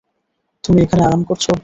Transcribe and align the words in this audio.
তুমি 0.63 0.79
এখানে 0.81 1.01
আরাম 1.03 1.21
করছ! 1.23 1.45